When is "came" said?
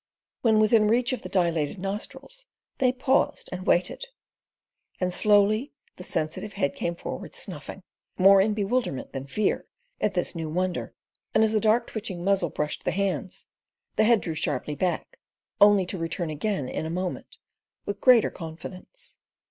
6.75-6.95